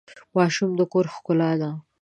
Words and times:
ماشومان 0.35 0.75
د 0.79 0.81
کور 0.91 1.05
ښکلا 1.13 1.51
ده. 1.61 1.71